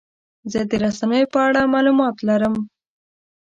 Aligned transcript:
زه 0.51 0.59
د 0.69 0.71
رسنیو 0.83 1.31
په 1.33 1.39
اړه 1.47 1.71
معلومات 1.73 2.15
لرم. 2.27 2.55